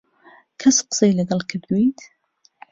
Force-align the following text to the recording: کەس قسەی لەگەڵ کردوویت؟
کەس 0.59 0.77
قسەی 0.87 1.17
لەگەڵ 1.19 1.39
کردوویت؟ 1.49 1.99